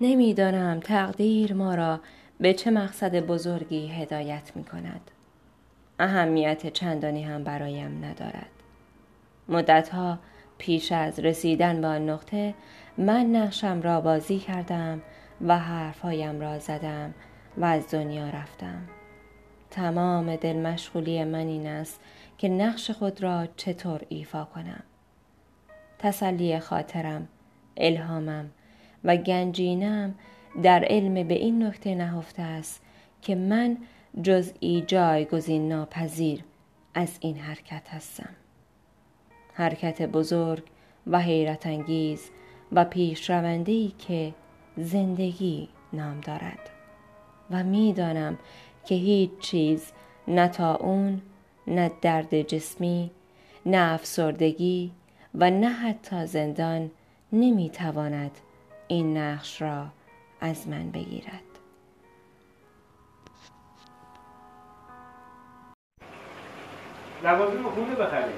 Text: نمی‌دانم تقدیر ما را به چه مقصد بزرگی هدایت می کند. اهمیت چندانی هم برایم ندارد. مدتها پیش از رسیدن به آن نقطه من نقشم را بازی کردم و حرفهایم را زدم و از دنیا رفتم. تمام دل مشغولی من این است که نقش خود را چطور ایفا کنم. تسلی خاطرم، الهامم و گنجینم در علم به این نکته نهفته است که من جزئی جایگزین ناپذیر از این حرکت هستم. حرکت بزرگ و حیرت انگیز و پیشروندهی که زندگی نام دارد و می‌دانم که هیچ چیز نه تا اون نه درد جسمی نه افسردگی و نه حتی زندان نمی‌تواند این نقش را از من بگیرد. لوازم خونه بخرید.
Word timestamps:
نمی‌دانم 0.00 0.80
تقدیر 0.80 1.54
ما 1.54 1.74
را 1.74 2.00
به 2.40 2.54
چه 2.54 2.70
مقصد 2.70 3.20
بزرگی 3.20 3.88
هدایت 3.88 4.52
می 4.54 4.64
کند. 4.64 5.10
اهمیت 5.98 6.72
چندانی 6.72 7.24
هم 7.24 7.44
برایم 7.44 8.04
ندارد. 8.04 8.50
مدتها 9.48 10.18
پیش 10.58 10.92
از 10.92 11.20
رسیدن 11.20 11.80
به 11.80 11.86
آن 11.86 12.10
نقطه 12.10 12.54
من 12.98 13.26
نقشم 13.26 13.82
را 13.82 14.00
بازی 14.00 14.38
کردم 14.38 15.02
و 15.46 15.58
حرفهایم 15.58 16.40
را 16.40 16.58
زدم 16.58 17.14
و 17.56 17.64
از 17.64 17.90
دنیا 17.90 18.30
رفتم. 18.30 18.82
تمام 19.70 20.36
دل 20.36 20.56
مشغولی 20.56 21.24
من 21.24 21.46
این 21.46 21.66
است 21.66 22.00
که 22.38 22.48
نقش 22.48 22.90
خود 22.90 23.22
را 23.22 23.46
چطور 23.56 24.00
ایفا 24.08 24.44
کنم. 24.44 24.82
تسلی 25.98 26.58
خاطرم، 26.58 27.28
الهامم 27.76 28.50
و 29.06 29.16
گنجینم 29.16 30.14
در 30.62 30.84
علم 30.84 31.28
به 31.28 31.34
این 31.34 31.62
نکته 31.62 31.94
نهفته 31.94 32.42
است 32.42 32.82
که 33.22 33.34
من 33.34 33.76
جزئی 34.22 34.80
جایگزین 34.86 35.68
ناپذیر 35.68 36.44
از 36.94 37.18
این 37.20 37.36
حرکت 37.36 37.88
هستم. 37.88 38.28
حرکت 39.52 40.02
بزرگ 40.02 40.62
و 41.06 41.20
حیرت 41.20 41.66
انگیز 41.66 42.30
و 42.72 42.84
پیشروندهی 42.84 43.92
که 43.98 44.34
زندگی 44.76 45.68
نام 45.92 46.20
دارد 46.20 46.70
و 47.50 47.64
می‌دانم 47.64 48.38
که 48.86 48.94
هیچ 48.94 49.30
چیز 49.40 49.92
نه 50.28 50.48
تا 50.48 50.74
اون 50.74 51.22
نه 51.66 51.90
درد 52.02 52.42
جسمی 52.42 53.10
نه 53.66 53.92
افسردگی 53.92 54.92
و 55.34 55.50
نه 55.50 55.68
حتی 55.68 56.26
زندان 56.26 56.90
نمی‌تواند 57.32 58.30
این 58.88 59.16
نقش 59.16 59.62
را 59.62 59.86
از 60.40 60.68
من 60.68 60.90
بگیرد. 60.90 61.42
لوازم 67.22 67.62
خونه 67.62 67.94
بخرید. 67.94 68.34